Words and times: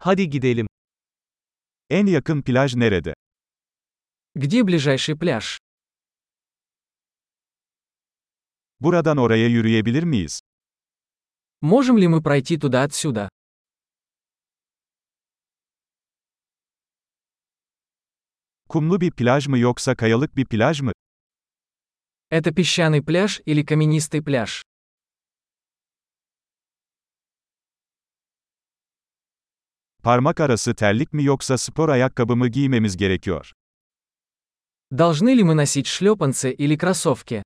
Hadi 0.00 0.30
gidelim. 0.30 0.66
En 1.90 2.06
yakın 2.06 2.42
plaj 2.42 2.74
nerede? 2.74 3.14
Где 4.36 4.62
ближайший 4.66 5.18
пляж? 5.18 5.58
Buradan 8.80 9.16
oraya 9.16 9.48
yürüyebilir 9.48 10.02
miyiz? 10.02 10.40
Можем 11.60 11.98
ли 11.98 12.06
мы 12.06 12.22
пройти 12.22 12.56
туда 12.58 12.82
отсюда? 12.84 13.28
Kumlu 18.68 19.00
bir 19.00 19.10
plaj 19.10 19.46
mı 19.48 19.58
yoksa 19.58 19.96
kayalık 19.96 20.36
bir 20.36 20.44
plaj 20.46 20.80
mı? 20.80 20.92
Это 22.30 22.52
песчаный 22.54 23.02
пляж 23.02 23.40
или 23.46 23.62
каменистый 23.64 24.22
пляж? 24.22 24.62
Parmak 30.07 30.39
arası 30.39 30.75
terlik 30.75 31.13
mi 31.13 31.23
yoksa 31.23 31.57
spor 31.57 31.89
ayakkabı 31.89 32.35
mı 32.35 32.47
giymemiz 32.47 32.97
gerekiyor? 32.97 33.51
Должны 34.91 35.33
ли 35.33 35.43
мы 35.43 35.55
носить 35.55 35.87
шлепанцы 35.87 36.51
или 36.51 36.75
кроссовки? 36.77 37.43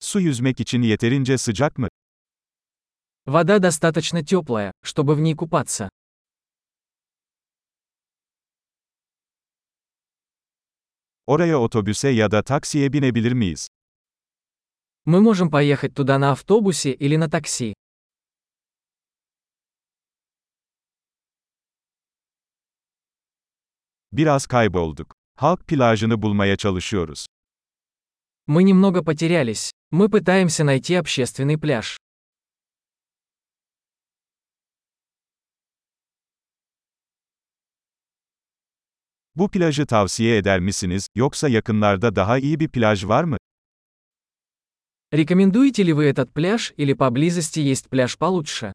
Su 0.00 0.20
yüzmek 0.20 0.60
için 0.60 0.82
yeterince 0.82 1.38
sıcak 1.38 1.78
mı? 1.78 1.88
Вода 3.26 3.58
достаточно 3.58 4.22
теплая, 4.22 4.72
чтобы 4.82 5.14
в 5.14 5.20
ней 5.20 5.34
купаться. 5.34 5.88
Oraya 11.26 11.58
otobüse 11.58 12.08
ya 12.08 12.30
da 12.30 12.42
taksiye 12.42 12.92
binebilir 12.92 13.32
miyiz? 13.32 13.68
Мы 15.11 15.21
можем 15.21 15.49
поехать 15.49 15.95
туда 15.95 16.19
на 16.19 16.33
автобусе 16.33 16.91
или 16.91 17.15
на 17.15 17.27
такси. 17.27 17.73
Biraz 24.11 24.47
kaybolduk. 24.47 25.15
Halk 25.35 25.67
plajını 25.67 26.21
bulmaya 26.21 26.57
çalışıyoruz. 26.57 27.25
Мы 28.47 28.63
немного 28.63 29.03
потерялись. 29.03 29.71
Мы 29.91 30.09
пытаемся 30.09 30.63
найти 30.63 30.93
общественный 30.93 31.57
пляж. 31.57 31.97
Bu 39.35 39.51
plajı 39.51 39.85
tavsiye 39.85 40.37
eder 40.37 40.59
misiniz, 40.59 41.07
yoksa 41.15 41.49
yakınlarda 41.49 42.15
daha 42.15 42.37
iyi 42.37 42.59
bir 42.59 42.69
plaj 42.69 43.05
var 43.05 43.23
mı? 43.23 43.37
Рекомендуете 45.11 45.81
ли 45.81 45.91
вы 45.91 46.05
этот 46.05 46.31
пляж 46.31 46.71
или 46.77 46.93
поблизости 46.93 47.59
есть 47.59 47.89
пляж 47.89 48.15
получше? 48.17 48.73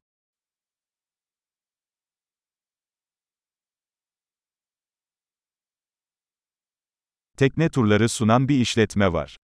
Tekne 7.37 7.69
turları 7.69 8.09
sunan 8.09 8.47
bir 8.47 8.59
işletme 8.59 9.13
var. 9.13 9.37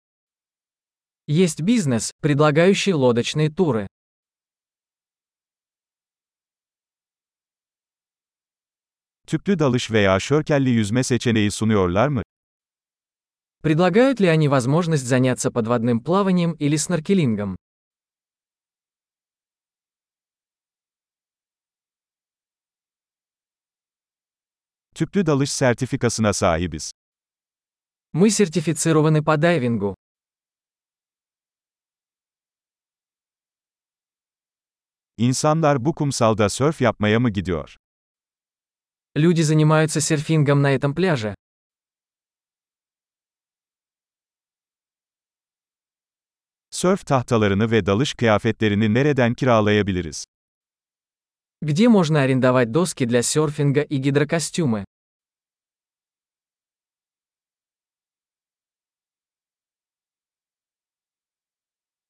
Есть 1.27 1.61
бизнес, 1.61 2.13
предлагающий 2.23 2.95
лодочные 2.95 3.51
туры. 3.51 3.87
Tüplü 9.27 9.59
dalış 9.59 9.91
veya 9.91 10.21
şörkelli 10.21 10.71
yüzme 10.71 11.03
seçeneği 11.03 11.51
sunuyorlar 11.51 12.09
mı? 12.09 12.23
Предлагают 13.61 14.21
ли 14.21 14.29
они 14.29 14.49
возможность 14.49 15.05
заняться 15.07 15.51
подводным 15.51 16.01
плаванием 16.01 16.53
или 16.53 16.77
сноркелингом? 16.77 17.57
Tüplü 24.95 25.27
dalış 25.27 25.53
sertifikasına 25.53 26.33
sahibiz. 26.33 26.93
Мы 28.13 28.31
сертифицированы 28.31 29.23
по 29.23 29.37
дайвингу. 29.37 29.95
İnsanlar 35.17 35.85
bu 35.85 35.95
kumsalda 35.95 36.49
sörf 36.49 36.81
yapmaya 36.81 37.21
mı 37.21 37.31
gidiyor? 37.31 37.77
Люди 39.17 39.43
занимаются 39.43 40.01
серфингом 40.01 40.63
на 40.63 40.71
этом 40.71 40.95
пляже. 40.95 41.35
Sörf 46.78 47.06
tahtalarını 47.06 47.72
ve 47.72 47.86
dalış 47.86 48.14
kıyafetlerini 48.14 48.94
nereden 48.94 49.34
kiralayabiliriz? 49.34 50.26
Где 51.62 51.88
можно 51.88 52.20
арендовать 52.20 52.72
доски 52.72 53.06
для 53.06 53.22
серфинга 53.24 53.82
и 53.82 53.98
гидрокостюмы? 53.98 54.86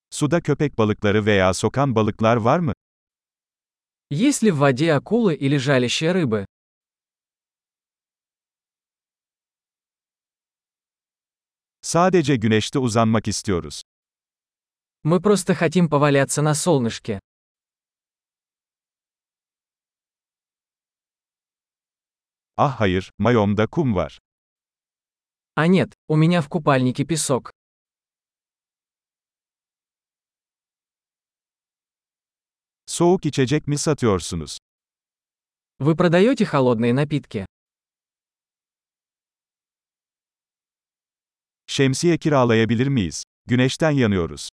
Suda 0.10 0.42
köpek 0.42 0.78
balıkları 0.78 1.26
veya 1.26 1.54
sokan 1.54 1.96
balıklar 1.96 2.36
var 2.36 2.60
mı? 2.60 2.74
Есть 4.12 4.44
ли 4.44 4.52
в 4.52 4.58
воде 4.60 4.94
акулы 4.94 5.34
или 5.36 5.58
жалящие 5.58 6.12
рыбы? 6.14 6.46
Sadece 11.82 12.36
güneşte 12.36 12.80
uzanmak 12.80 13.28
istiyoruz. 13.28 13.84
Мы 15.04 15.20
просто 15.20 15.54
хотим 15.54 15.90
поваляться 15.90 16.42
на 16.42 16.54
солнышке. 16.54 17.20
Ah 22.56 22.80
hayır, 22.80 23.12
mayomda 23.20 23.68
kum 23.68 23.96
var. 23.96 24.20
А 25.56 25.68
нет, 25.68 25.94
у 26.08 26.16
меня 26.16 26.42
в 26.42 26.50
купальнике 26.50 27.04
песок. 27.06 27.52
Soğuk 32.86 33.26
içecek 33.26 33.68
mi 33.68 33.78
satıyorsunuz? 33.78 34.58
Вы 35.80 35.96
продаете 35.96 36.46
холодные 36.46 36.94
напитки? 36.94 37.46
Şemsiye 41.68 42.18
kiralayabilir 42.18 42.88
miyiz? 42.88 43.24
Güneşten 43.46 43.92
yanıyoruz. 43.92 44.50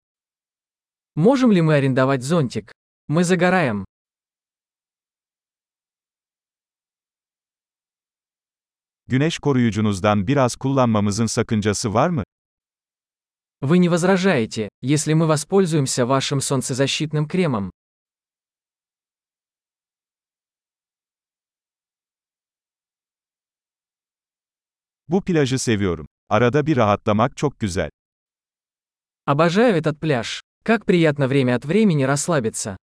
Можем 1.15 1.51
ли 1.51 1.61
мы 1.61 1.75
арендовать 1.75 2.23
зонтик? 2.23 2.71
Мы 3.07 3.23
загораем. 3.23 3.85
Güneş 9.07 9.39
koruyucunuzdan 9.39 10.27
biraz 10.27 10.55
kullanmamızın 10.55 11.25
sakıncası 11.25 11.93
var 11.93 12.09
mı? 12.09 12.23
Вы 13.61 13.77
не 13.77 13.89
возражаете, 13.89 14.69
если 14.81 15.13
мы 15.13 15.25
воспользуемся 15.27 16.05
вашим 16.05 16.41
солнцезащитным 16.41 17.27
кремом? 17.27 17.71
Bu 25.07 25.21
plajı 25.23 25.59
seviyorum. 25.59 26.07
Arada 26.29 26.65
bir 26.65 26.77
rahatlamak 26.77 27.37
çok 27.37 27.59
güzel. 27.59 27.89
Обожаю 29.25 29.75
этот 29.75 29.99
пляж. 30.01 30.42
Как 30.63 30.85
приятно 30.85 31.27
время 31.27 31.55
от 31.55 31.65
времени 31.65 32.03
расслабиться. 32.03 32.77